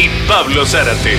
[0.00, 1.18] y Pablo Zárate.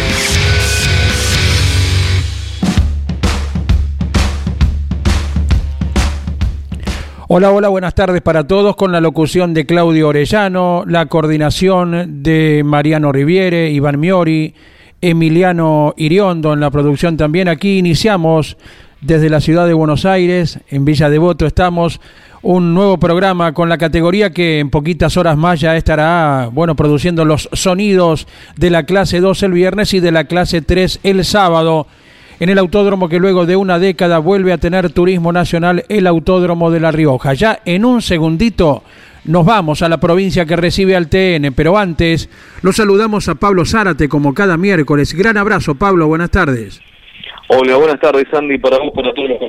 [7.27, 12.63] Hola, hola, buenas tardes para todos con la locución de Claudio Orellano, la coordinación de
[12.65, 14.55] Mariano Riviere, Iván Miori,
[14.99, 17.47] Emiliano Iriondo en la producción también.
[17.47, 18.57] Aquí iniciamos
[18.99, 22.01] desde la ciudad de Buenos Aires, en Villa Devoto estamos,
[22.43, 27.23] un nuevo programa con la categoría que en poquitas horas más ya estará, bueno, produciendo
[27.25, 28.27] los sonidos
[28.57, 31.87] de la clase 2 el viernes y de la clase 3 el sábado
[32.39, 36.71] en el autódromo que luego de una década vuelve a tener turismo nacional, el Autódromo
[36.71, 37.35] de La Rioja.
[37.35, 38.81] Ya en un segundito
[39.25, 42.31] nos vamos a la provincia que recibe al TN, pero antes
[42.63, 45.13] lo saludamos a Pablo Zárate como cada miércoles.
[45.13, 46.81] Gran abrazo, Pablo, buenas tardes.
[47.47, 49.39] Hola, buenas tardes, Andy, para vos, para todos los.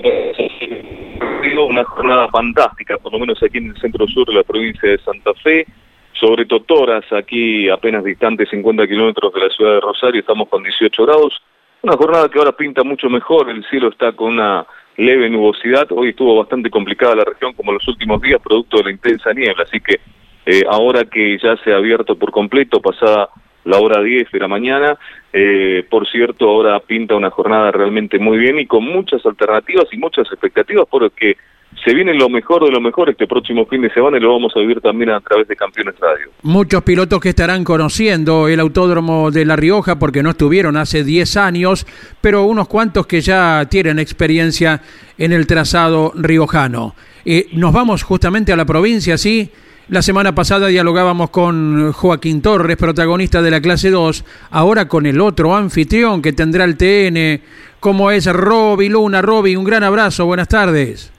[1.60, 4.98] Una jornada fantástica, por lo menos aquí en el centro sur de la provincia de
[4.98, 5.66] Santa Fe
[6.12, 11.04] sobre Totoras, aquí apenas distante 50 kilómetros de la ciudad de Rosario, estamos con 18
[11.04, 11.42] grados,
[11.82, 16.10] una jornada que ahora pinta mucho mejor, el cielo está con una leve nubosidad, hoy
[16.10, 19.80] estuvo bastante complicada la región como los últimos días, producto de la intensa niebla, así
[19.80, 20.00] que
[20.46, 23.28] eh, ahora que ya se ha abierto por completo, pasada
[23.64, 24.98] la hora 10 de la mañana,
[25.32, 29.96] eh, por cierto, ahora pinta una jornada realmente muy bien y con muchas alternativas y
[29.96, 31.36] muchas expectativas porque
[31.84, 34.52] se viene lo mejor de lo mejor este próximo fin de semana y lo vamos
[34.54, 36.30] a vivir también a través de Campeones Radio.
[36.42, 41.36] Muchos pilotos que estarán conociendo el Autódromo de La Rioja porque no estuvieron hace 10
[41.38, 41.86] años,
[42.20, 44.80] pero unos cuantos que ya tienen experiencia
[45.18, 46.94] en el trazado riojano.
[47.24, 49.50] Eh, nos vamos justamente a la provincia, ¿sí?
[49.92, 55.20] La semana pasada dialogábamos con Joaquín Torres, protagonista de la clase 2, ahora con el
[55.20, 57.42] otro anfitrión que tendrá el TN,
[57.78, 59.20] como es Roby Luna.
[59.20, 61.12] Roby, un gran abrazo, buenas tardes.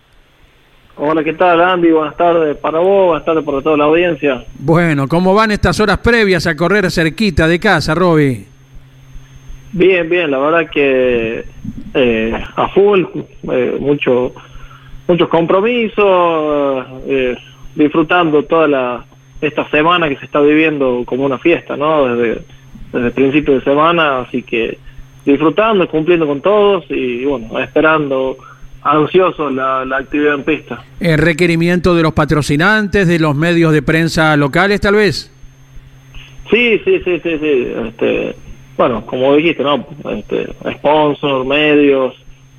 [0.97, 1.91] Hola, ¿qué tal, Andy?
[1.91, 4.43] Buenas tardes para vos, buenas tardes para toda la audiencia.
[4.57, 8.43] Bueno, ¿cómo van estas horas previas a correr cerquita de casa, Roby?
[9.71, 11.45] Bien, bien, la verdad que
[11.93, 13.03] eh, a full,
[13.51, 14.33] eh, mucho,
[15.07, 17.37] muchos compromisos, eh,
[17.75, 19.05] disfrutando toda la,
[19.41, 22.15] esta semana que se está viviendo como una fiesta, ¿no?
[22.15, 22.41] Desde,
[22.91, 24.77] desde el principio de semana, así que
[25.25, 28.37] disfrutando, cumpliendo con todos y bueno, esperando
[28.83, 30.83] ansioso la, la actividad en pista.
[30.99, 35.31] ¿El requerimiento de los patrocinantes, de los medios de prensa locales, tal vez?
[36.49, 37.67] Sí, sí, sí, sí, sí.
[37.87, 38.35] Este,
[38.77, 39.85] bueno, como dijiste, ¿no?
[40.09, 42.13] Este, sponsor, medios,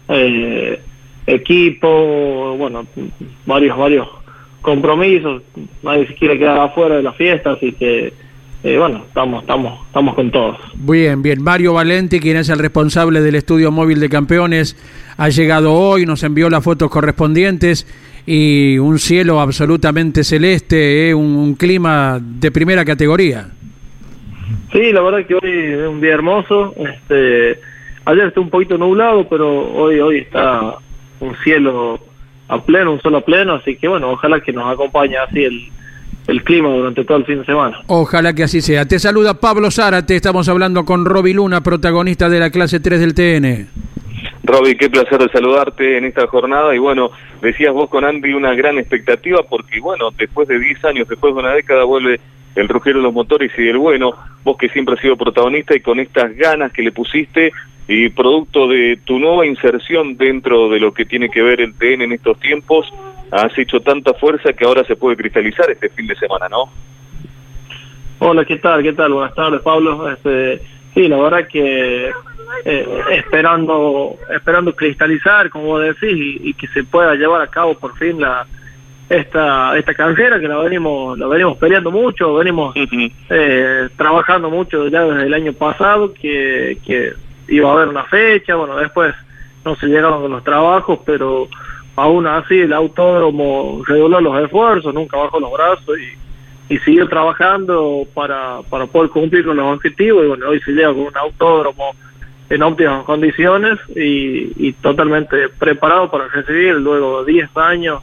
[0.09, 0.81] eh,
[1.27, 2.87] equipo, bueno,
[3.47, 4.09] varios, varios
[4.65, 5.43] compromisos.
[5.83, 8.13] Nadie se quiere quedar afuera de la fiesta, así que
[8.65, 10.57] eh, bueno, estamos, estamos, estamos con todos.
[10.75, 11.43] Bien, bien.
[11.43, 14.75] Mario Valente, quien es el responsable del estudio móvil de campeones,
[15.19, 17.87] ha llegado hoy, nos envió las fotos correspondientes
[18.25, 23.49] y un cielo absolutamente celeste, eh, un, clima de primera categoría.
[24.73, 26.75] Sí, la verdad que hoy es un día hermoso.
[26.79, 27.61] Este,
[28.07, 30.77] ayer estuvo un poquito nublado, pero hoy, hoy está
[31.21, 32.01] un cielo
[32.49, 35.69] a pleno, un sol a pleno, así que bueno, ojalá que nos acompañe así el,
[36.27, 37.81] el clima durante todo el fin de semana.
[37.87, 38.87] Ojalá que así sea.
[38.87, 43.15] Te saluda Pablo Zárate, estamos hablando con Roby Luna, protagonista de la clase 3 del
[43.15, 43.69] TN.
[44.45, 47.11] Roby, qué placer de saludarte en esta jornada y bueno,
[47.41, 51.41] decías vos con Andy una gran expectativa porque bueno, después de 10 años, después de
[51.41, 52.21] una década vuelve
[52.55, 54.13] el rugero de los motores y el bueno,
[54.45, 57.53] vos que siempre has sido protagonista y con estas ganas que le pusiste
[57.87, 62.03] y producto de tu nueva inserción dentro de lo que tiene que ver el TN
[62.03, 62.91] en estos tiempos,
[63.31, 66.71] has hecho tanta fuerza que ahora se puede cristalizar este fin de semana, ¿no?
[68.21, 68.83] Hola, ¿qué tal?
[68.83, 69.13] ¿Qué tal?
[69.13, 70.11] Buenas tardes, Pablo.
[70.11, 70.63] Este,
[70.95, 72.11] sí, la verdad que
[72.65, 77.97] eh, esperando esperando cristalizar, como vos decís, y, que se pueda llevar a cabo por
[77.99, 78.47] fin la
[79.11, 82.75] esta esta carrera que la venimos la venimos peleando mucho, venimos
[83.29, 87.13] eh, trabajando mucho ya desde el año pasado que, que
[87.49, 89.15] iba a haber una fecha, bueno, después
[89.65, 91.49] no se llegaron los trabajos, pero
[91.97, 98.07] aún así el autódromo redobló los esfuerzos, nunca bajó los brazos y, y siguió trabajando
[98.15, 101.95] para, para poder cumplir con los objetivos y bueno, hoy se llega con un autódromo
[102.51, 108.03] en óptimas condiciones y, y totalmente preparado para recibir luego de 10 años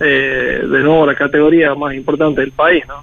[0.00, 3.02] eh, de nuevo la categoría más importante del país, ¿no?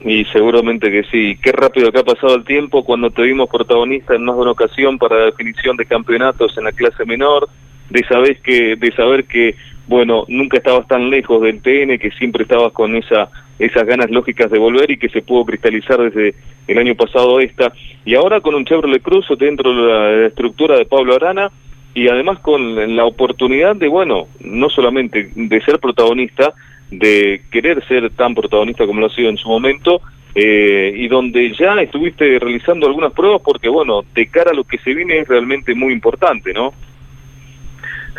[0.00, 1.38] Y seguramente que sí.
[1.42, 4.50] Qué rápido que ha pasado el tiempo cuando te vimos protagonista en más de una
[4.50, 7.48] ocasión para la definición de campeonatos en la clase menor,
[7.90, 9.54] de saber que, de saber que,
[9.86, 14.50] bueno, nunca estabas tan lejos del TN, que siempre estabas con esa, esas ganas lógicas
[14.50, 16.34] de volver y que se pudo cristalizar desde
[16.66, 17.72] el año pasado esta.
[18.04, 21.50] Y ahora con un Chevrolet Cruz dentro de la estructura de Pablo Arana
[21.94, 26.52] y además con la oportunidad de, bueno, no solamente de ser protagonista,
[26.98, 30.00] de querer ser tan protagonista como lo ha sido en su momento,
[30.34, 34.78] eh, y donde ya estuviste realizando algunas pruebas porque, bueno, de cara a lo que
[34.78, 36.72] se viene es realmente muy importante, ¿no?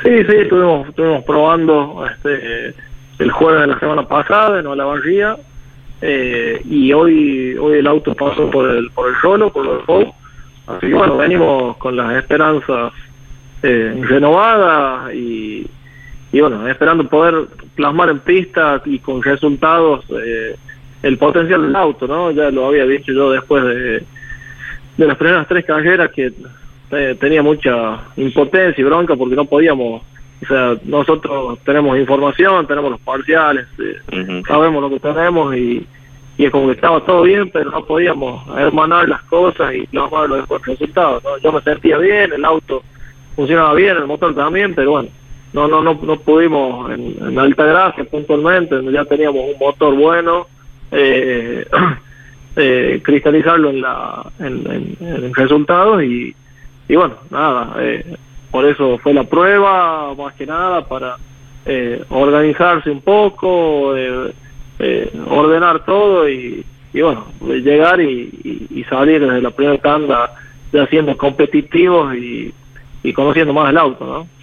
[0.01, 2.73] Sí, sí, estuvimos, estuvimos probando este,
[3.19, 5.37] el jueves de la semana pasada en Olavarría,
[6.01, 10.13] eh, y hoy hoy el auto pasó por el por el solo, por el FOU,
[10.67, 12.93] así que bueno, venimos con las esperanzas
[13.63, 15.65] eh, renovadas y
[16.33, 20.55] y bueno, esperando poder plasmar en pista y con resultados eh,
[21.03, 22.31] el potencial del auto, ¿no?
[22.31, 24.03] Ya lo había dicho yo después de,
[24.97, 26.33] de las primeras tres carreras que
[26.91, 30.01] eh, tenía mucha impotencia y bronca porque no podíamos,
[30.43, 35.85] o sea, nosotros tenemos información, tenemos los parciales, eh, sabemos lo que tenemos y,
[36.37, 40.29] y es como que estaba todo bien, pero no podíamos hermanar las cosas y plasmar
[40.29, 41.37] los resultados, ¿no?
[41.39, 42.83] Yo me sentía bien, el auto
[43.35, 45.09] funcionaba bien, el motor también, pero bueno
[45.55, 50.47] no no no no pudimos en, en Altagracia puntualmente ya teníamos un motor bueno
[50.91, 51.65] eh,
[52.57, 56.35] eh, cristalizarlo en la en, resultados y,
[56.89, 58.17] y bueno nada eh,
[58.51, 61.15] por eso fue la prueba más que nada para
[61.65, 64.33] eh, organizarse un poco eh,
[65.29, 70.33] ordenar todo y, y bueno llegar y, y, salir desde la primera tanda
[70.73, 72.53] ya siendo competitivos y,
[73.03, 74.34] y conociendo más el auto no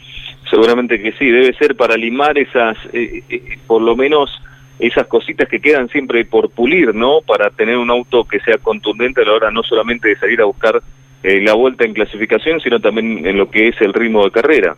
[0.53, 4.31] Seguramente que sí, debe ser para limar esas, eh, eh, por lo menos
[4.79, 7.23] esas cositas que quedan siempre por pulir, ¿no?
[7.27, 10.45] Para tener un auto que sea contundente a la hora no solamente de salir a
[10.45, 10.83] buscar
[11.23, 14.77] eh, la vuelta en clasificación, sino también en lo que es el ritmo de carrera.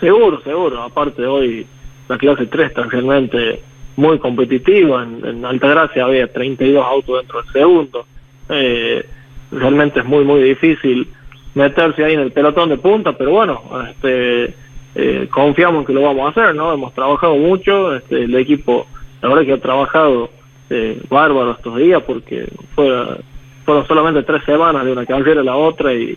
[0.00, 0.82] Seguro, seguro.
[0.82, 1.66] Aparte hoy
[2.08, 3.60] la clase 3 está realmente
[3.96, 5.02] muy competitiva.
[5.02, 8.06] En, en Altagracia había 32 autos dentro del segundo.
[8.48, 9.04] Eh,
[9.50, 11.06] realmente es muy, muy difícil
[11.54, 14.54] meterse ahí en el pelotón de punta, pero bueno, este,
[14.94, 16.72] eh, confiamos que lo vamos a hacer, ¿no?
[16.72, 18.86] Hemos trabajado mucho, este, el equipo,
[19.20, 20.30] la verdad que ha trabajado
[20.70, 25.92] eh, bárbaro estos días porque fueron solamente tres semanas de una carrera a la otra
[25.94, 26.16] y,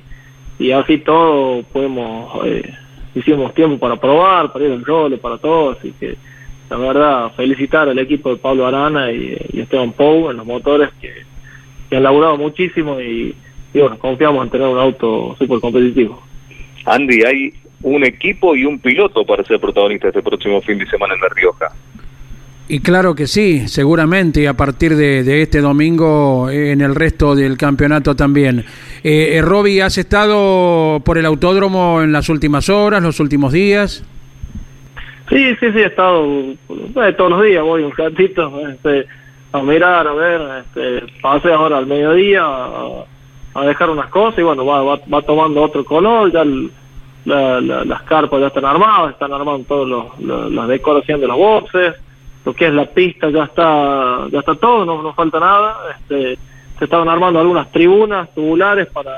[0.60, 2.74] y así todo podemos, eh,
[3.14, 6.16] hicimos tiempo para probar, para ir al rol, para todo, así que
[6.70, 10.90] la verdad felicitar al equipo de Pablo Arana y, y Esteban Pou en los motores
[11.00, 11.14] que,
[11.90, 13.36] que han laburado muchísimo y
[13.76, 16.24] y bueno, confiamos en tener un auto súper competitivo.
[16.86, 21.14] Andy, hay un equipo y un piloto para ser protagonista este próximo fin de semana
[21.14, 21.68] en La Rioja.
[22.70, 28.16] Y claro que sí, seguramente, a partir de, este domingo en el resto del campeonato
[28.16, 28.60] también.
[29.04, 34.06] Eh, eh, Roby, ¿has estado por el autódromo en las últimas horas, los últimos días?
[35.28, 39.06] Sí, sí, sí, he estado eh, todos los días, voy un ratito este,
[39.52, 43.06] a mirar, a ver, este, pasé ahora al mediodía, a
[43.64, 46.44] dejar unas cosas y bueno, va, va, va tomando otro color, ya
[47.26, 51.96] las carpas ya están armadas, están armando todos los, la decoración de los boxes,
[52.44, 56.38] lo que es la pista ya está ya está todo, no, no falta nada, este,
[56.78, 59.14] se estaban armando algunas tribunas tubulares para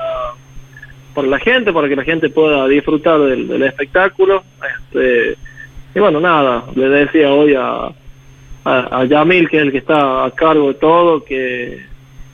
[1.14, 4.44] para la gente, para que la gente pueda disfrutar del, del espectáculo,
[4.76, 5.36] este,
[5.94, 7.86] y bueno, nada, le decía hoy a,
[8.64, 11.87] a, a Yamil, que es el que está a cargo de todo, que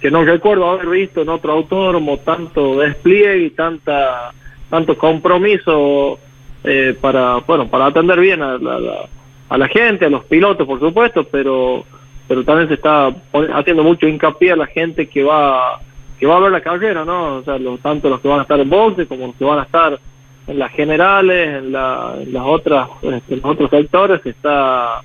[0.05, 4.35] que no recuerdo haber visto en otro autódromo tanto despliegue y tanta
[4.69, 6.19] tanto compromiso
[6.63, 9.09] eh, para bueno para atender bien a la,
[9.49, 11.87] a la gente a los pilotos por supuesto pero
[12.29, 13.15] pero también se está
[13.55, 15.81] haciendo mucho hincapié a la gente que va
[16.21, 18.43] que va a ver la carrera no o sea los, tanto los que van a
[18.43, 19.99] estar en boxe como los que van a estar
[20.47, 25.01] en las generales en, la, en las otras este, en los otros sectores se está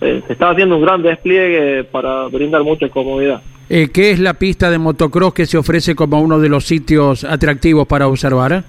[0.00, 4.34] eh, se está haciendo un gran despliegue para brindar mucha comodidad eh, ¿Qué es la
[4.34, 8.64] pista de motocross que se ofrece como uno de los sitios atractivos para observar?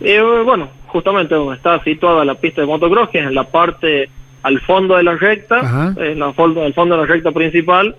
[0.00, 4.08] Eh, bueno, justamente donde está situada la pista de motocross, que es en la parte
[4.42, 7.94] al fondo de la recta, en la fondo, el fondo de la recta principal.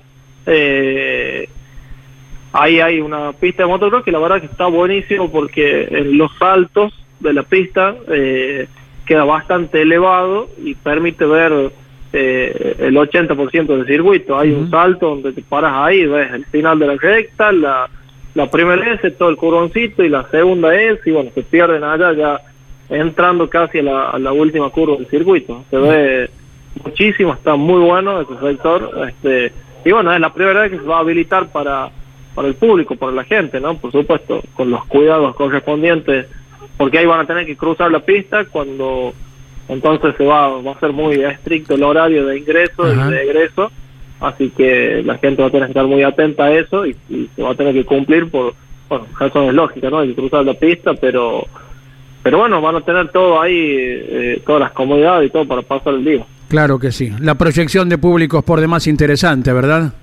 [0.45, 1.47] Eh,
[2.53, 6.31] ahí hay una pista de motocross que la verdad que está buenísimo porque en los
[6.37, 8.67] saltos de la pista eh,
[9.05, 11.71] queda bastante elevado y permite ver
[12.11, 14.37] eh, el 80% del circuito.
[14.37, 17.89] Hay un salto donde te paras ahí, ves el final de la recta, la,
[18.35, 22.13] la primera es todo el curvoncito y la segunda es, y bueno, se pierden allá
[22.13, 22.41] ya
[22.89, 25.63] entrando casi a la, a la última curva del circuito.
[25.69, 26.29] Se ve
[26.83, 28.91] muchísimo, está muy bueno ese sector.
[29.07, 29.53] Este,
[29.85, 31.89] y bueno, es la primera vez que se va a habilitar para,
[32.35, 33.77] para el público, para la gente, ¿no?
[33.77, 36.27] Por supuesto, con los cuidados correspondientes,
[36.77, 39.13] porque ahí van a tener que cruzar la pista cuando
[39.69, 43.71] entonces se va, va a ser muy estricto el horario de ingreso y de egreso,
[44.19, 46.95] así que la gente va a tener que estar muy atenta a eso y,
[47.35, 48.53] se va a tener que cumplir por,
[48.89, 49.99] bueno, razones lógicas, ¿no?
[49.99, 51.45] Hay que cruzar la pista, pero
[52.21, 55.93] pero bueno, van a tener todo ahí, eh, todas las comodidades y todo para pasar
[55.93, 56.25] el día.
[56.49, 57.11] Claro que sí.
[57.21, 59.93] La proyección de públicos por demás interesante, ¿verdad?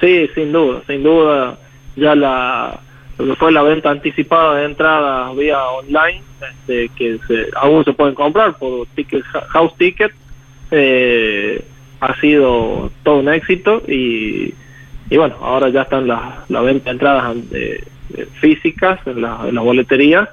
[0.00, 1.58] Sí, sin duda, sin duda.
[1.96, 2.78] Ya la
[3.18, 7.92] lo que fue la venta anticipada de entradas vía online, este, que se, aún se
[7.92, 10.12] pueden comprar por ticket, house ticket,
[10.70, 11.64] eh,
[12.00, 14.54] ha sido todo un éxito y,
[15.10, 17.36] y bueno, ahora ya están las la venta entradas
[18.40, 20.28] físicas en la, en la boletería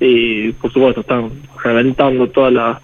[0.00, 1.30] y por supuesto están
[1.62, 2.78] reventando todas las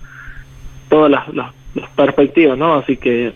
[0.89, 1.53] todas las, las,
[1.95, 2.75] perspectivas, ¿no?
[2.75, 3.33] Así que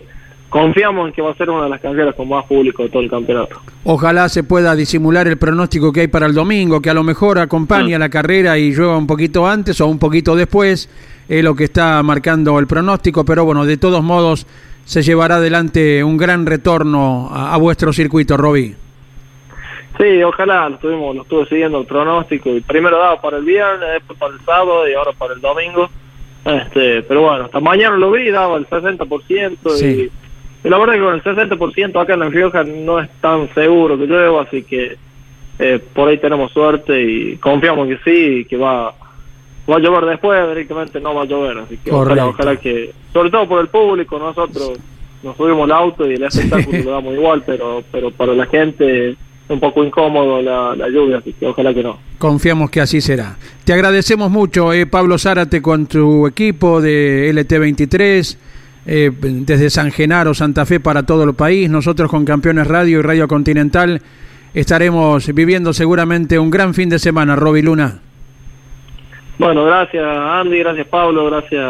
[0.55, 3.01] confiamos en que va a ser una de las carreras con más público de todo
[3.01, 3.59] el campeonato.
[3.83, 7.39] Ojalá se pueda disimular el pronóstico que hay para el domingo, que a lo mejor
[7.39, 7.99] acompaña mm.
[7.99, 10.89] la carrera y llueva un poquito antes o un poquito después,
[11.27, 14.47] es lo que está marcando el pronóstico, pero bueno, de todos modos
[14.85, 18.73] se llevará adelante un gran retorno a, a vuestro circuito, Roby.
[19.99, 23.89] Sí, ojalá, lo, tuvimos, lo estuve siguiendo el pronóstico y primero daba para el viernes,
[23.91, 25.89] después para el sábado y ahora para el domingo.
[26.45, 30.11] Este, pero bueno, hasta mañana lo vi, daba el 60% y,
[30.65, 33.53] y, la verdad es que con el 60% acá en La Rioja no es tan
[33.53, 34.97] seguro que llueva, así que
[35.59, 38.93] eh, por ahí tenemos suerte y confiamos que sí, que va,
[39.69, 43.29] va a llover después, directamente no va a llover, así que ojalá, ojalá, que, sobre
[43.29, 44.73] todo por el público, nosotros
[45.23, 49.15] nos subimos al auto y el espectáculo lo damos igual, pero, pero para la gente
[49.47, 51.97] un poco incómodo la, lluvia, así que ojalá que no.
[52.17, 53.37] Confiamos que así será.
[53.63, 58.37] Te agradecemos mucho, eh, Pablo Zárate, con tu equipo de LT23,
[58.85, 61.69] eh, desde San Genaro, Santa Fe, para todo el país.
[61.69, 64.01] Nosotros con Campeones Radio y Radio Continental
[64.53, 67.99] estaremos viviendo seguramente un gran fin de semana, Roby Luna.
[69.37, 71.61] Bueno, gracias Andy, gracias Pablo, gracias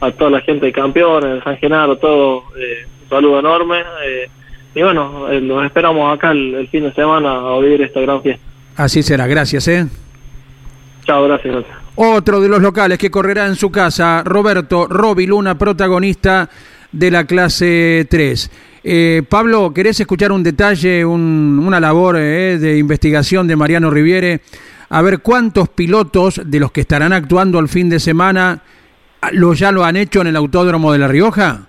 [0.00, 2.44] a toda la gente de Campeones, San Genaro, todo.
[2.58, 3.80] Eh, un saludo enorme.
[3.80, 4.30] Eh,
[4.74, 8.44] y bueno, eh, los esperamos acá el, fin de semana a oír esta gran fiesta.
[8.76, 9.86] Así será, gracias, ¿eh?
[11.04, 11.64] Chao, gracias,
[12.02, 16.48] Otro de los locales que correrá en su casa, Roberto Robi Luna, protagonista
[16.90, 18.50] de la clase 3.
[18.82, 24.40] Eh, Pablo, ¿querés escuchar un detalle, una labor eh, de investigación de Mariano Riviere?
[24.88, 28.62] A ver cuántos pilotos de los que estarán actuando el fin de semana
[29.32, 31.66] lo, ya lo han hecho en el Autódromo de La Rioja.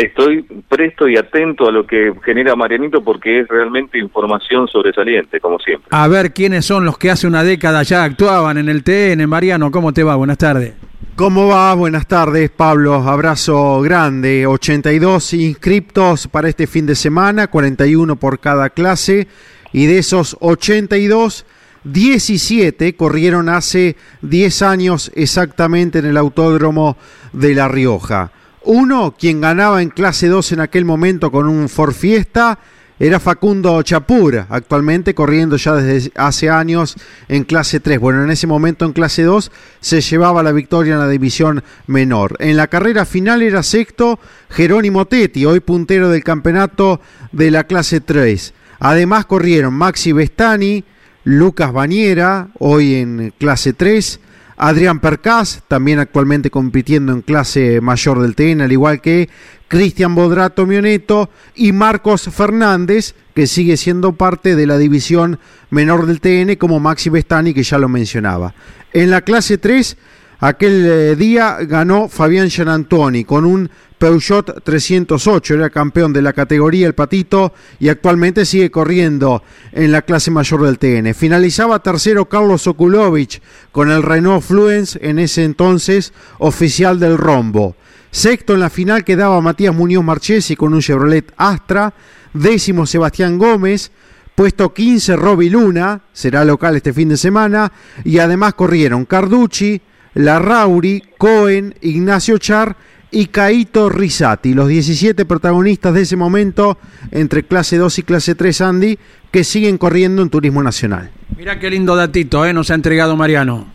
[0.00, 5.58] Estoy presto y atento a lo que genera Marianito porque es realmente información sobresaliente, como
[5.58, 5.88] siempre.
[5.90, 9.28] A ver quiénes son los que hace una década ya actuaban en el TN.
[9.28, 10.16] Mariano, ¿cómo te va?
[10.16, 10.72] Buenas tardes.
[11.16, 11.74] ¿Cómo va?
[11.74, 12.94] Buenas tardes, Pablo.
[12.94, 14.46] Abrazo grande.
[14.46, 19.28] 82 inscriptos para este fin de semana, 41 por cada clase.
[19.70, 21.44] Y de esos 82,
[21.84, 26.96] 17 corrieron hace 10 años exactamente en el Autódromo
[27.34, 28.32] de La Rioja.
[28.62, 32.58] Uno, quien ganaba en clase 2 en aquel momento con un Ford Fiesta,
[32.98, 36.96] era Facundo Chapur, actualmente corriendo ya desde hace años
[37.28, 37.98] en clase 3.
[37.98, 39.50] Bueno, en ese momento en clase 2
[39.80, 42.36] se llevaba la victoria en la división menor.
[42.40, 47.00] En la carrera final era sexto Jerónimo Tetti, hoy puntero del campeonato
[47.32, 48.52] de la clase 3.
[48.80, 50.84] Además corrieron Maxi Bestani,
[51.24, 54.20] Lucas Bañera, hoy en clase 3,
[54.62, 59.30] Adrián Percas, también actualmente compitiendo en clase mayor del TN, al igual que
[59.68, 65.38] Cristian Bodrato Mioneto y Marcos Fernández, que sigue siendo parte de la división
[65.70, 68.54] menor del TN, como Maxi Bestani, que ya lo mencionaba.
[68.92, 69.96] En la clase 3,
[70.40, 76.86] aquel eh, día ganó Fabián Gianantoni con un Peugeot 308, era campeón de la categoría
[76.86, 79.42] El Patito y actualmente sigue corriendo
[79.72, 81.12] en la clase mayor del TN.
[81.12, 83.42] Finalizaba tercero Carlos Okulovich
[83.72, 87.76] con el Renault Fluence, en ese entonces oficial del Rombo.
[88.10, 91.92] Sexto en la final quedaba Matías Muñoz Marchesi con un Chevrolet Astra.
[92.32, 93.92] Décimo Sebastián Gómez.
[94.34, 97.70] Puesto 15 Roby Luna, será local este fin de semana.
[98.04, 99.82] Y además corrieron Carducci,
[100.14, 102.74] Larrauri, Cohen, Ignacio Char
[103.12, 106.78] y Caito Risati, los 17 protagonistas de ese momento
[107.12, 108.98] entre clase 2 y clase 3 Andy,
[109.32, 111.10] que siguen corriendo en Turismo Nacional.
[111.36, 112.52] Mira qué lindo datito ¿eh?
[112.52, 113.66] nos ha entregado Mariano.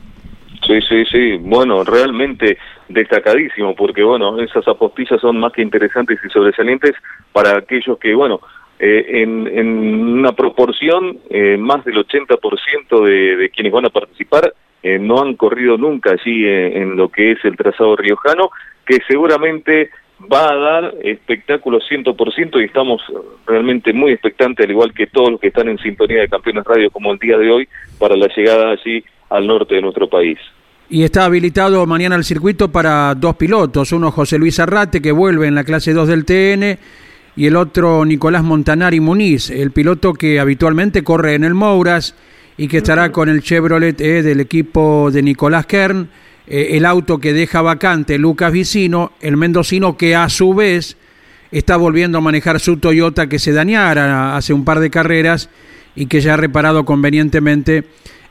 [0.65, 2.57] Sí, sí, sí, bueno, realmente
[2.89, 6.93] destacadísimo, porque bueno, esas apostillas son más que interesantes y sobresalientes
[7.31, 8.39] para aquellos que, bueno,
[8.79, 14.53] eh, en, en, una proporción, eh, más del 80% de, de quienes van a participar
[14.99, 18.51] no han corrido nunca allí en, lo que es el trazado riojano
[18.85, 19.89] que seguramente
[20.31, 23.01] va a dar espectáculo 100% y estamos
[23.47, 26.91] realmente muy expectantes, al igual que todos los que están en sintonía de Campeones Radio
[26.91, 30.37] como el día de hoy, para la llegada allí al norte de nuestro país.
[30.87, 35.47] Y está habilitado mañana el circuito para dos pilotos, uno José Luis Arrate que vuelve
[35.47, 36.77] en la clase 2 del TN
[37.35, 42.15] y el otro Nicolás Montanari Muniz, el piloto que habitualmente corre en el Mouras
[42.57, 46.09] y que estará con el Chevrolet eh, del equipo de Nicolás Kern,
[46.47, 50.97] eh, el auto que deja vacante Lucas Vicino, el mendocino que a su vez
[51.51, 55.49] está volviendo a manejar su Toyota que se dañara hace un par de carreras
[55.95, 57.85] y que ya ha reparado convenientemente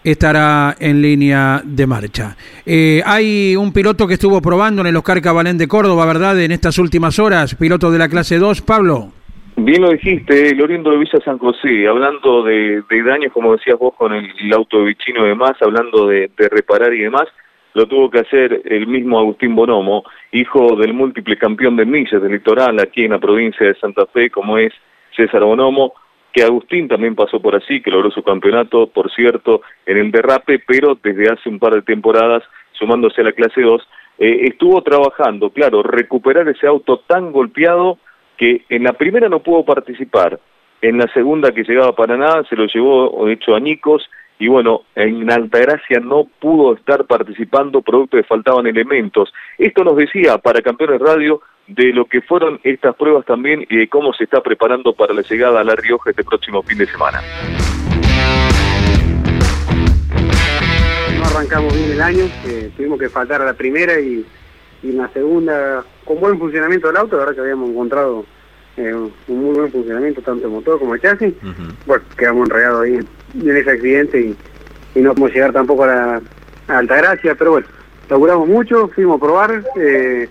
[0.04, 2.36] estará en línea de marcha.
[2.66, 6.38] Eh, hay un piloto que estuvo probando en el Oscar Cabalén de Córdoba, ¿verdad?
[6.40, 9.12] En estas últimas horas, piloto de la clase 2, Pablo.
[9.56, 14.12] Bien lo dijiste, Loriendo de Villa San José, hablando de, daños, como decías vos, con
[14.12, 17.26] el, auto de Vicino y demás, hablando de, reparar y demás,
[17.74, 22.32] lo tuvo que hacer el mismo Agustín Bonomo, hijo del múltiple campeón de millas del
[22.32, 24.72] litoral aquí en la provincia de Santa Fe, como es
[25.16, 25.94] César Bonomo,
[26.32, 30.58] que Agustín también pasó por así, que logró su campeonato, por cierto, en el derrape,
[30.66, 32.42] pero desde hace un par de temporadas,
[32.72, 37.98] sumándose a la clase 2, eh, estuvo trabajando, claro, recuperar ese auto tan golpeado
[38.36, 40.38] que en la primera no pudo participar,
[40.82, 45.30] en la segunda que llegaba a Paraná se lo llevó hecho añicos y bueno, en
[45.30, 49.32] Altagracia no pudo estar participando producto de faltaban elementos.
[49.56, 53.88] Esto nos decía para Campeones Radio de lo que fueron estas pruebas también y de
[53.88, 57.22] cómo se está preparando para la llegada a La Rioja este próximo fin de semana.
[61.16, 64.26] No arrancamos bien el año, eh, tuvimos que faltar a la primera y,
[64.90, 68.24] en la segunda, con buen funcionamiento del auto, la verdad que habíamos encontrado
[68.76, 71.34] eh, un muy buen funcionamiento, tanto el motor como el chasis.
[71.86, 76.22] Bueno, quedamos enredados ahí en, ese accidente y, no podemos llegar tampoco a, la,
[76.68, 77.66] a Altagracia, pero bueno,
[78.08, 79.64] laburamos mucho, fuimos a probar.
[79.76, 80.28] Eh,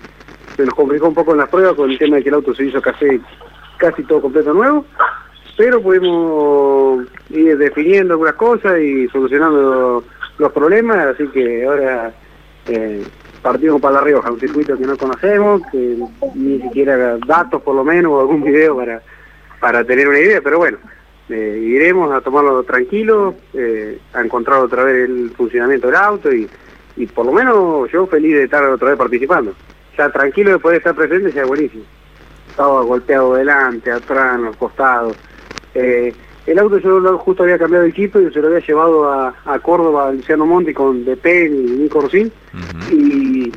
[0.55, 2.53] se nos complicó un poco en las pruebas con el tema de que el auto
[2.53, 3.19] se hizo casi,
[3.77, 4.85] casi todo completo nuevo,
[5.57, 10.03] pero pudimos ir definiendo algunas cosas y solucionando
[10.37, 12.13] los problemas, así que ahora
[12.67, 13.03] eh,
[13.43, 15.99] partimos para La Rioja, un circuito que no conocemos, que
[16.33, 19.03] ni siquiera datos por lo menos o algún video para,
[19.59, 20.79] para tener una idea, pero bueno,
[21.29, 26.49] eh, iremos a tomarlo tranquilo, eh, a encontrar otra vez el funcionamiento del auto y,
[26.95, 29.53] y por lo menos yo feliz de estar otra vez participando
[29.97, 31.83] ya tranquilo de poder estar presente sea buenísimo.
[32.49, 35.15] Estaba golpeado delante, atrás, en los costados.
[35.73, 36.13] Eh,
[36.45, 40.09] el auto yo justo había cambiado de equipo y se lo había llevado a, Córdoba,
[40.09, 42.31] a Luciano Monti con DP y Nico Rosín.
[42.91, 43.51] y,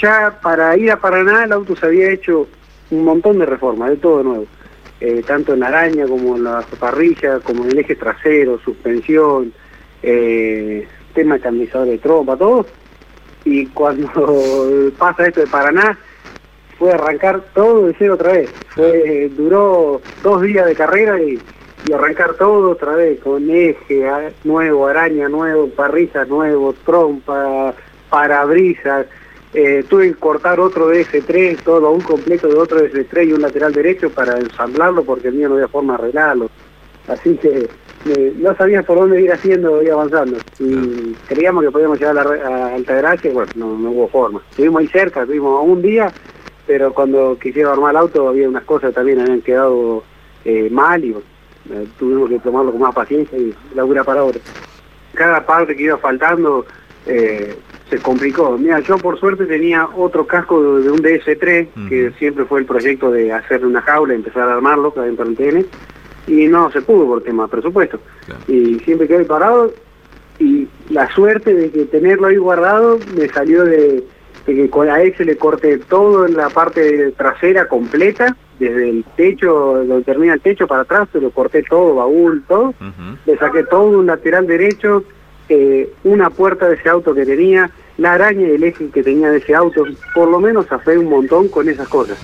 [0.00, 2.46] ya para ir a Paraná el auto se había hecho
[2.90, 4.46] un montón de reformas, de todo de nuevo.
[5.00, 9.52] Eh, tanto en la araña como en la parrilla, como en el eje trasero, suspensión,
[10.02, 12.64] eh, tema de de trompa, todo
[13.44, 15.98] y cuando pasa esto de Paraná,
[16.78, 18.50] fue arrancar todo de cero otra vez.
[18.68, 21.38] Fue, duró dos días de carrera y,
[21.92, 24.04] arrancar todo otra vez, con eje
[24.44, 27.74] nuevo, araña nuevo, parrilla nuevo, trompa,
[28.08, 29.06] parabrisas.
[29.54, 33.72] Eh, tuve que cortar otro DS3, todo un completo de otro DS3 y un lateral
[33.72, 36.50] derecho para ensamblarlo porque el mío no había forma de arreglarlo.
[37.08, 37.68] Así que
[38.36, 40.38] no sabías por dónde ir haciendo y avanzando.
[40.58, 44.40] Y creíamos que podíamos llegar a, la, Altagracia y bueno, no, hubo forma.
[44.50, 46.12] Estuvimos ahí cerca, estuvimos un día,
[46.66, 50.02] pero cuando quisieron armar el auto había unas cosas que también habían quedado
[50.44, 51.14] eh, mal y
[51.70, 54.38] eh, tuvimos que tomarlo con más paciencia y laburar para ahora.
[55.14, 56.66] Cada parte que iba faltando
[57.06, 57.56] eh,
[57.90, 58.56] se complicó.
[58.56, 63.10] Mira, yo por suerte tenía otro casco de, un DS3, que siempre fue el proyecto
[63.10, 65.66] de hacerle una jaula empezar a armarlo del TN
[66.26, 68.00] y no se pudo por tema de presupuesto.
[68.48, 69.72] Y siempre quedé parado
[70.38, 74.04] y la suerte de que tenerlo ahí guardado me salió de,
[74.46, 79.84] que con la se le corté todo en la parte trasera completa, desde el techo,
[79.84, 82.74] donde termina el techo para atrás, se lo corté todo, baúl, todo.
[83.26, 85.04] Le saqué todo un lateral derecho,
[85.48, 89.30] eh, una puerta de ese auto que tenía, la araña y el eje que tenía
[89.30, 89.84] de ese auto.
[90.14, 92.18] Por lo menos afé un montón con esas cosas.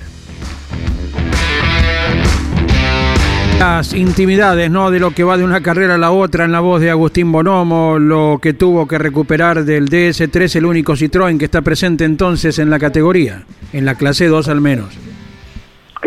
[3.58, 4.92] Las intimidades, ¿no?
[4.92, 7.32] De lo que va de una carrera a la otra en la voz de Agustín
[7.32, 12.60] Bonomo, lo que tuvo que recuperar del DS3, el único Citroën que está presente entonces
[12.60, 14.96] en la categoría, en la clase 2 al menos.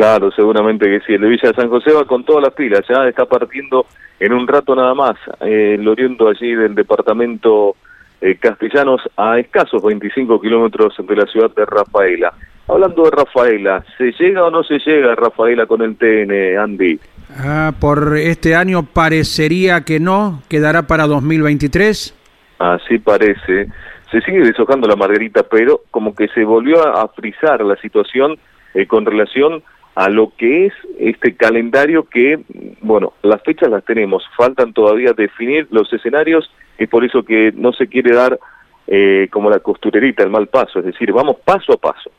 [0.01, 1.13] Claro, seguramente que sí.
[1.13, 3.85] El de Villa de San José va con todas las pilas, ya está partiendo
[4.19, 7.75] en un rato nada más, eh, el oriento allí del departamento
[8.19, 12.33] eh, Castellanos a escasos 25 kilómetros de la ciudad de Rafaela.
[12.67, 16.99] Hablando de Rafaela, ¿se llega o no se llega a Rafaela con el TN, Andy?
[17.37, 22.17] Ah, por este año parecería que no, quedará para 2023.
[22.57, 23.67] Así parece.
[24.09, 28.39] Se sigue deshojando la margarita, pero como que se volvió a frizar la situación
[28.73, 29.61] eh, con relación
[29.95, 32.39] a lo que es este calendario que,
[32.81, 37.73] bueno, las fechas las tenemos, faltan todavía definir los escenarios, es por eso que no
[37.73, 38.39] se quiere dar
[38.87, 42.11] eh, como la costurerita, el mal paso, es decir, vamos paso a paso.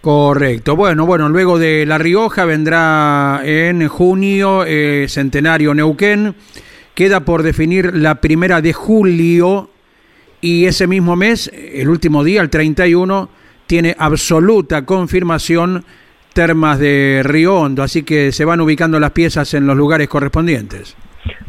[0.00, 0.76] Correcto.
[0.76, 6.34] Bueno, bueno, luego de La Rioja vendrá en junio eh, Centenario Neuquén.
[6.94, 9.68] Queda por definir la primera de julio
[10.40, 13.28] y ese mismo mes, el último día, el 31,
[13.66, 15.84] tiene absoluta confirmación
[16.40, 20.96] Termas de Río Hondo, así que se van ubicando las piezas en los lugares correspondientes.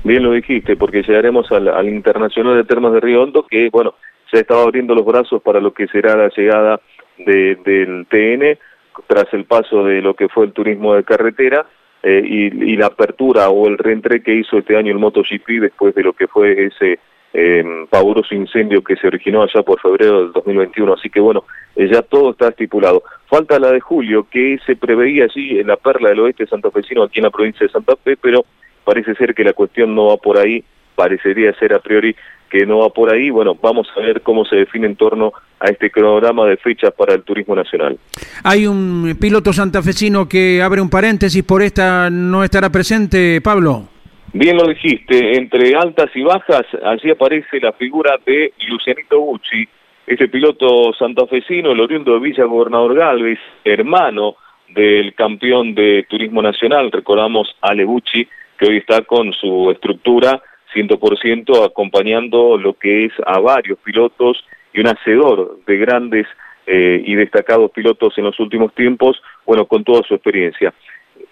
[0.03, 3.93] Bien lo dijiste, porque llegaremos al, al Internacional de Termas de Río Hondo, que, bueno,
[4.29, 6.81] se estaba abriendo los brazos para lo que será la llegada
[7.17, 8.59] de, del TN
[9.07, 11.65] tras el paso de lo que fue el turismo de carretera
[12.03, 16.03] eh, y, la apertura o el reentré que hizo este año el MotoGP después de
[16.03, 16.99] lo que fue ese
[17.33, 20.93] eh, pavoroso incendio que se originó allá por febrero del 2021.
[20.95, 23.03] Así que bueno, eh, ya todo está estipulado.
[23.27, 27.19] Falta la de julio, que se preveía allí en la perla del oeste santafesino, aquí
[27.19, 28.45] en la provincia de Santa Fe, pero
[28.83, 30.63] parece ser que la cuestión no va por ahí,
[30.95, 32.15] parecería ser a priori
[32.49, 33.29] que no va por ahí.
[33.29, 37.13] Bueno, vamos a ver cómo se define en torno a este cronograma de fechas para
[37.13, 37.97] el turismo nacional.
[38.43, 43.87] Hay un piloto santafesino que abre un paréntesis, por esta no estará presente, Pablo.
[44.33, 49.67] Bien lo dijiste, entre altas y bajas, allí aparece la figura de Lucianito Bucci,
[50.11, 54.35] ese piloto santafesino, el oriundo de Villa Gobernador Galvez, hermano
[54.67, 58.27] del campeón de turismo nacional, recordamos Ale Bucci,
[58.59, 60.41] que hoy está con su estructura
[60.75, 64.43] 100% acompañando lo que es a varios pilotos
[64.73, 66.27] y un hacedor de grandes
[66.67, 70.73] eh, y destacados pilotos en los últimos tiempos, bueno, con toda su experiencia.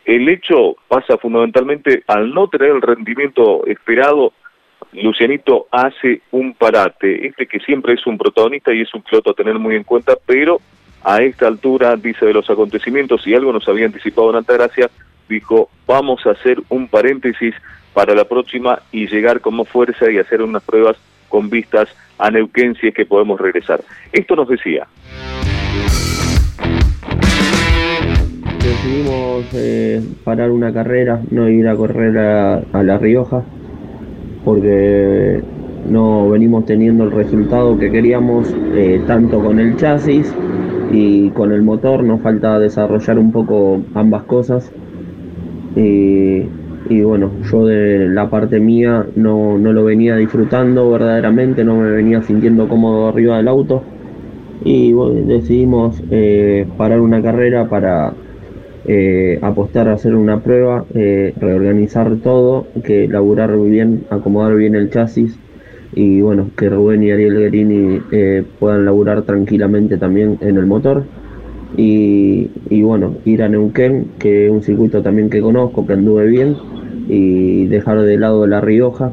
[0.06, 4.32] El hecho pasa fundamentalmente al no tener el rendimiento esperado,
[4.93, 9.34] Lucianito hace un parate, este que siempre es un protagonista y es un piloto a
[9.36, 10.60] tener muy en cuenta, pero
[11.04, 14.89] a esta altura, dice de los acontecimientos, y algo nos había anticipado en Altagracia,
[15.30, 17.56] dijo, vamos a hacer un paréntesis
[17.93, 20.97] para la próxima y llegar con más fuerza y hacer unas pruebas
[21.30, 23.82] con vistas a Neuquén si es que podemos regresar.
[24.12, 24.88] Esto nos decía.
[28.58, 33.43] Decidimos eh, parar una carrera, no ir a correr a, La Rioja,
[34.43, 35.41] porque
[35.89, 40.34] no venimos teniendo el resultado que queríamos, eh, tanto con el chasis
[40.91, 44.71] y con el motor, nos falta desarrollar un poco ambas cosas.
[45.75, 52.23] Y bueno, yo de la parte mía no, lo venía disfrutando verdaderamente, no me venía
[52.23, 53.84] sintiendo cómodo arriba del auto
[54.65, 54.93] y
[55.28, 58.13] decidimos eh, parar una carrera para
[58.86, 64.89] eh, apostar a hacer una prueba, eh, reorganizar todo, que laburar bien, acomodar bien el
[64.89, 65.38] chasis
[65.94, 68.00] y bueno, que Rubén y Ariel Guerini
[68.60, 71.04] puedan laburar tranquilamente también en el motor.
[71.78, 76.26] Y, y, bueno, ir a Neuquén, que es un circuito también que conozco, que anduve
[76.28, 76.56] bien,
[77.08, 79.12] y dejar de lado La Rioja,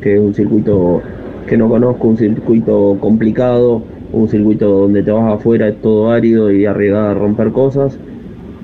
[0.00, 1.02] que es un circuito
[1.46, 6.52] que no conozco, un circuito complicado, un circuito donde te vas afuera, es todo árido
[6.52, 7.98] y arriesgar a romper cosas.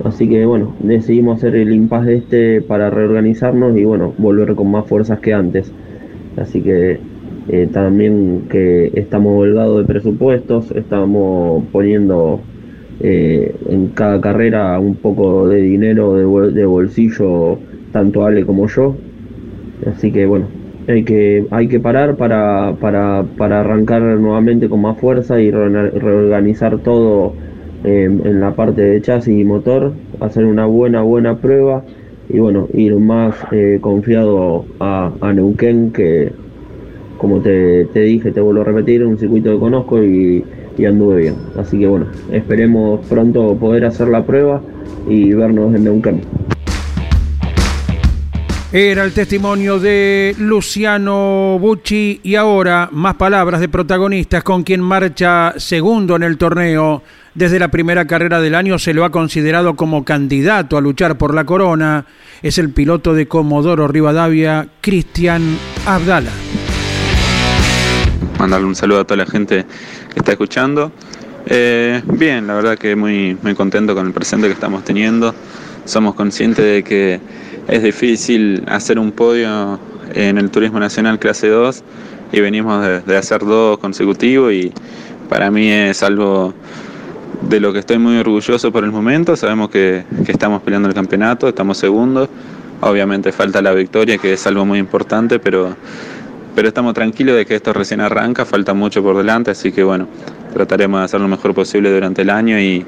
[0.04, 4.87] Así que bueno, decidimos hacer el impasse este para reorganizarnos y bueno, volver con más
[4.87, 5.72] fuerzas que antes.
[6.37, 6.98] Así que
[7.48, 12.40] eh, también que estamos holgados de presupuestos, estamos poniendo
[13.00, 17.59] eh, en cada carrera un poco de dinero de bolsillo
[17.92, 18.96] tanto Ale como yo.
[19.87, 20.46] Así que bueno,
[20.88, 26.78] hay que, hay que parar para, para, para arrancar nuevamente con más fuerza y reorganizar
[26.78, 27.35] todo
[27.87, 31.85] en la parte de chasis y motor, hacer una buena, buena prueba
[32.29, 36.33] y bueno, ir más eh, confiado a, a, Neuquén que
[37.18, 40.44] como te, te, dije, te vuelvo a repetir, un circuito que conozco y,
[40.77, 41.37] y anduve bien.
[41.57, 44.61] Así que bueno, esperemos pronto poder hacer la prueba
[45.09, 46.20] y vernos en Neuquén.
[48.72, 55.55] Era el testimonio de Luciano Bucci y ahora más palabras de protagonistas con quien marcha
[55.57, 57.03] segundo en el torneo.
[57.37, 61.35] Desde la primera carrera del año se lo ha considerado como candidato a luchar por
[61.35, 62.07] la corona.
[62.40, 66.31] Es el piloto de Comodoro Rivadavia, Cristian Abdala.
[68.38, 69.66] Mandarle un saludo a toda la gente
[70.14, 70.90] que está escuchando.
[71.44, 75.35] Eh, bien, la verdad que muy, muy contento con el presente que estamos teniendo.
[75.85, 77.20] Somos conscientes de que
[77.68, 79.79] es difícil hacer un podio
[80.14, 81.85] en el Turismo Nacional clase 2
[82.33, 84.72] y venimos de, hacer dos consecutivos y
[85.29, 86.55] para mí es algo
[87.42, 89.36] de lo que estoy muy orgulloso por el momento.
[89.36, 92.28] Sabemos que, estamos peleando el campeonato, estamos segundos.
[92.80, 95.74] Obviamente falta la victoria, que es algo muy importante, pero,
[96.54, 100.08] pero estamos tranquilos de que esto recién arranca, falta mucho por delante, así que bueno,
[100.52, 102.84] trataremos de hacer lo mejor posible durante el año y,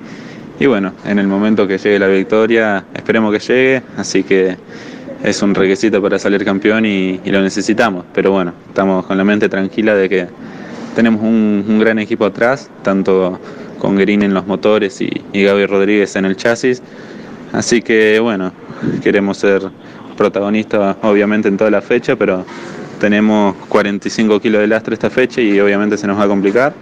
[0.60, 4.56] y bueno, en el momento que llegue la victoria, esperemos que llegue, así que
[5.22, 8.04] es un requisito para salir campeón y, lo necesitamos.
[8.14, 10.26] Pero bueno, estamos con la mente tranquila de que
[10.94, 13.38] tenemos un, gran equipo atrás, tanto
[13.78, 16.82] con Guerín en los motores y, y Gaby Rodríguez en el chasis.
[17.52, 18.52] Así que bueno,
[19.02, 19.70] queremos ser
[20.16, 22.44] protagonistas obviamente en toda la fecha, pero
[23.00, 26.74] tenemos 45 kilos de lastre esta fecha y obviamente se nos va a complicar.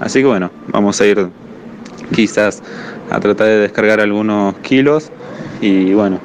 [0.00, 1.28] Así que bueno, vamos a ir
[2.14, 2.62] quizás
[3.10, 5.10] a tratar de descargar algunos kilos
[5.60, 6.20] y bueno,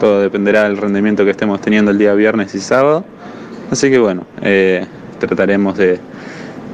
[0.00, 3.04] todo dependerá del rendimiento que estemos teniendo el día viernes y sábado.
[3.70, 4.86] Así que bueno, eh,
[5.18, 6.00] trataremos de,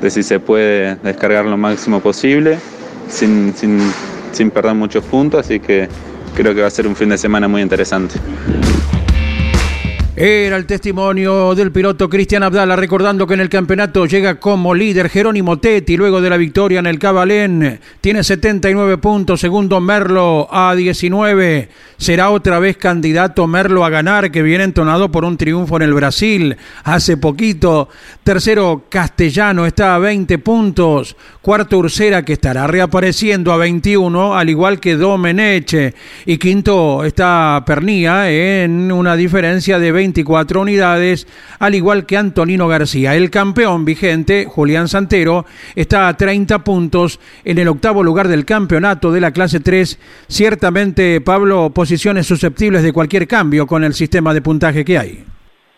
[0.09, 2.59] si se puede descargar lo máximo posible
[3.09, 3.79] sin, sin,
[4.33, 5.89] sin perder muchos puntos, así que
[6.35, 8.17] creo que va a ser un fin de semana muy interesante.
[10.17, 15.09] Era el testimonio del piloto Cristian Abdala, recordando que en el campeonato llega como líder
[15.09, 17.81] Jerónimo Tetti, luego de la victoria en el Cabalén.
[18.01, 21.69] Tiene 79 puntos, segundo Merlo a 19.
[21.97, 25.95] Será otra vez candidato Merlo a ganar, que viene entonado por un triunfo en el
[25.95, 27.89] Brasil hace poquito.
[28.23, 31.17] Tercero Castellano está a 20 puntos.
[31.43, 35.93] Cuarto Ursera, que estará reapareciendo a 21, al igual que Domeneche.
[36.25, 41.27] Y quinto está Pernía en una diferencia de 20 24 unidades,
[41.59, 43.15] al igual que Antonino García.
[43.15, 49.11] El campeón vigente, Julián Santero, está a 30 puntos en el octavo lugar del campeonato
[49.13, 50.27] de la clase 3.
[50.29, 55.25] Ciertamente, Pablo, posiciones susceptibles de cualquier cambio con el sistema de puntaje que hay.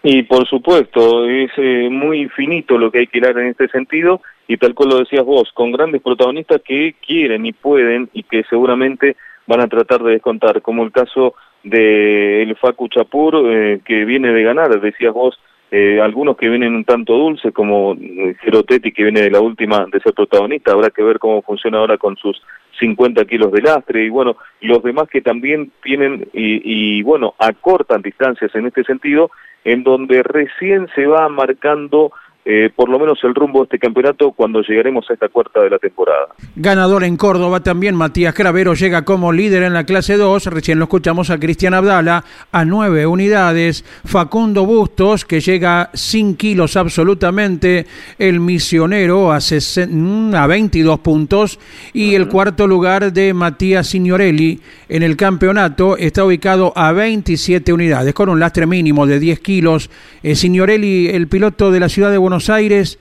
[0.03, 4.21] Y por supuesto, es eh, muy infinito lo que hay que dar en este sentido
[4.49, 8.43] y tal cual lo decías vos, con grandes protagonistas que quieren y pueden y que
[8.51, 11.35] seguramente van a tratar de descontar, como el caso
[11.69, 15.39] del el Facu Chapur, eh, que viene de ganar, decías vos,
[15.71, 17.97] eh, algunos que vienen un tanto dulces, como
[18.41, 21.99] Gerotetti, que viene de la última de ser protagonista, habrá que ver cómo funciona ahora
[21.99, 22.41] con sus
[22.79, 28.03] 50 kilos de lastre, y bueno, los demás que también tienen, y, y bueno, acortan
[28.03, 29.31] distancias en este sentido,
[29.65, 32.13] en donde recién se va marcando
[32.49, 35.69] eh, por lo menos el rumbo de este campeonato cuando llegaremos a esta cuarta de
[35.69, 36.29] la temporada.
[36.55, 40.85] Ganador en Córdoba también, Matías Cravero llega como líder en la clase 2, recién lo
[40.85, 47.85] escuchamos a Cristian Abdala, a nueve unidades, Facundo Bustos, que llega sin kilos absolutamente,
[48.17, 51.59] el misionero a, mm, a 22 puntos,
[51.93, 58.15] y el cuarto lugar de Matías Signorelli en el campeonato está ubicado a 27 unidades,
[58.15, 59.91] con un lastre mínimo de 10 kilos.
[60.23, 62.99] Eh, Signorelli, el piloto de la ciudad de Buenos Aires,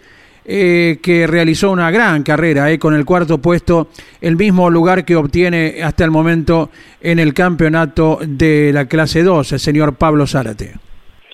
[0.48, 3.88] eh, que realizó una gran carrera eh, con el cuarto puesto,
[4.22, 6.70] el mismo lugar que obtiene hasta el momento
[7.02, 10.74] en el campeonato de la clase 2, el señor Pablo Zárate.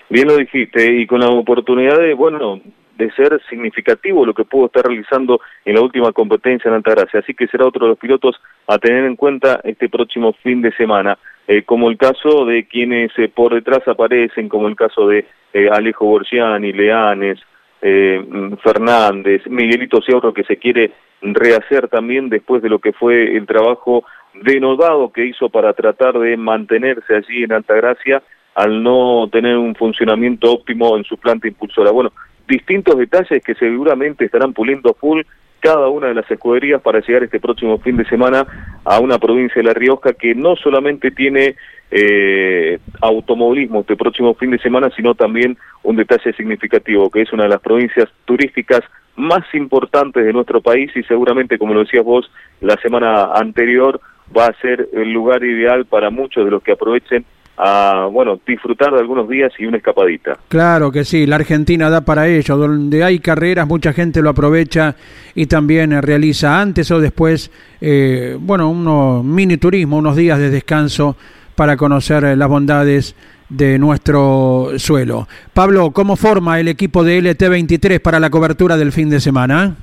[0.09, 2.61] Bien lo dijiste, y con la oportunidad de, bueno,
[2.97, 7.19] de ser significativo lo que pudo estar realizando en la última competencia en Altagracia.
[7.19, 10.71] Así que será otro de los pilotos a tener en cuenta este próximo fin de
[10.77, 11.17] semana,
[11.49, 15.25] eh, como el caso de quienes por detrás aparecen, como el caso de
[15.69, 17.41] Alejo Borgiani, Leanes,
[17.81, 18.23] eh,
[18.63, 20.91] Fernández, Miguelito Ciaurro que se quiere
[21.21, 26.37] rehacer también después de lo que fue el trabajo denodado que hizo para tratar de
[26.37, 28.23] mantenerse allí en Altagracia
[28.55, 31.91] al no tener un funcionamiento óptimo en su planta impulsora.
[31.91, 32.11] Bueno,
[32.47, 35.21] distintos detalles que seguramente estarán puliendo full
[35.59, 38.45] cada una de las escuderías para llegar este próximo fin de semana
[38.83, 41.55] a una provincia de La Rioja que no solamente tiene
[41.91, 47.43] eh, automovilismo este próximo fin de semana, sino también un detalle significativo, que es una
[47.43, 48.81] de las provincias turísticas
[49.17, 53.99] más importantes de nuestro país y seguramente, como lo decías vos, la semana anterior
[54.35, 57.25] va a ser el lugar ideal para muchos de los que aprovechen
[57.57, 60.37] a bueno disfrutar de algunos días y una escapadita.
[60.47, 64.95] Claro que sí, la Argentina da para ello, donde hay carreras mucha gente lo aprovecha
[65.35, 67.51] y también realiza antes o después,
[67.81, 71.17] eh, bueno, unos mini turismo, unos días de descanso
[71.61, 73.15] para conocer las bondades
[73.47, 75.27] de nuestro suelo.
[75.53, 79.75] Pablo, ¿cómo forma el equipo de LT23 para la cobertura del fin de semana?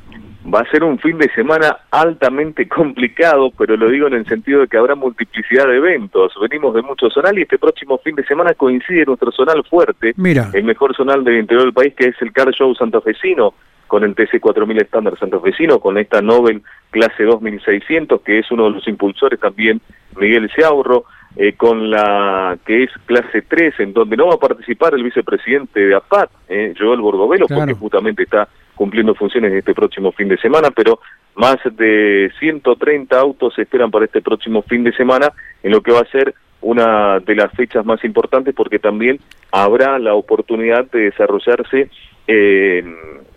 [0.52, 4.62] Va a ser un fin de semana altamente complicado, pero lo digo en el sentido
[4.62, 6.32] de que habrá multiplicidad de eventos.
[6.40, 10.50] Venimos de mucho zonal y este próximo fin de semana coincide nuestro zonal fuerte, Mira.
[10.54, 13.54] el mejor zonal del interior del país, que es el Car Show santafesino,
[13.86, 16.60] con el TC 4000 estándar santafesino, con esta Nobel
[16.90, 19.80] clase 2600, que es uno de los impulsores también,
[20.16, 21.04] Miguel Ciaurro,
[21.40, 25.78] eh, con la que es clase 3, en donde no va a participar el vicepresidente
[25.78, 30.72] de APAT, eh, Joel Borgovelo, porque justamente está cumpliendo funciones este próximo fin de semana,
[30.72, 30.98] pero
[31.36, 35.92] más de 130 autos se esperan para este próximo fin de semana, en lo que
[35.92, 39.20] va a ser una de las fechas más importantes porque también
[39.52, 41.88] habrá la oportunidad de desarrollarse
[42.26, 42.84] eh,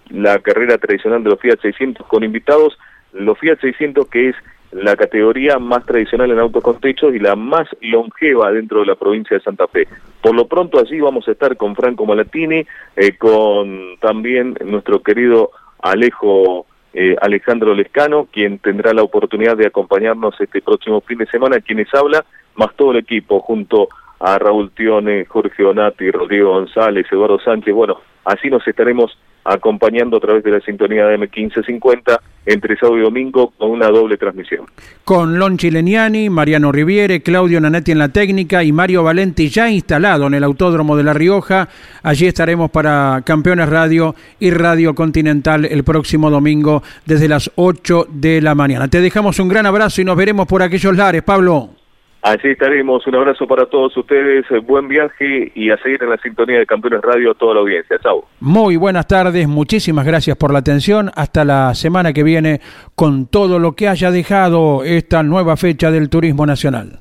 [0.09, 2.79] la carrera tradicional de los Fiat 600 con invitados,
[3.13, 4.35] los Fiat 600 que es
[4.71, 8.95] la categoría más tradicional en autos con techos y la más longeva dentro de la
[8.95, 9.87] provincia de Santa Fe.
[10.21, 15.51] Por lo pronto allí vamos a estar con Franco Malatini, eh, con también nuestro querido
[15.81, 21.59] Alejo eh, Alejandro Lescano, quien tendrá la oportunidad de acompañarnos este próximo fin de semana,
[21.59, 24.00] quienes habla, más todo el equipo, junto a
[24.39, 30.43] Raúl Tione, Jorge Onati, Rodrigo González, Eduardo Sánchez, bueno, así nos estaremos acompañando a través
[30.43, 34.65] de la sintonía de M1550 entre sábado y domingo con una doble transmisión.
[35.03, 40.27] Con Lon Chileniani, Mariano Riviere, Claudio Nanetti en la técnica y Mario Valenti ya instalado
[40.27, 41.69] en el Autódromo de La Rioja.
[42.03, 48.41] Allí estaremos para Campeones Radio y Radio Continental el próximo domingo desde las 8 de
[48.41, 48.87] la mañana.
[48.87, 51.80] Te dejamos un gran abrazo y nos veremos por aquellos lares, Pablo.
[52.23, 53.05] Allí estaremos.
[53.07, 54.45] Un abrazo para todos ustedes.
[54.63, 57.97] Buen viaje y a seguir en la sintonía de Campeones Radio a toda la audiencia.
[58.01, 58.25] Chao.
[58.39, 59.47] Muy buenas tardes.
[59.47, 61.09] Muchísimas gracias por la atención.
[61.15, 62.61] Hasta la semana que viene
[62.95, 66.99] con todo lo que haya dejado esta nueva fecha del Turismo Nacional.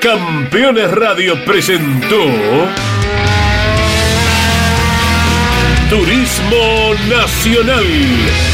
[0.00, 2.22] Campeones Radio presentó
[5.88, 8.53] Turismo Nacional